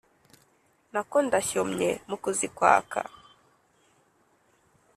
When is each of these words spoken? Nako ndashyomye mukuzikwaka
Nako 0.93 1.17
ndashyomye 1.25 1.89
mukuzikwaka 2.09 3.01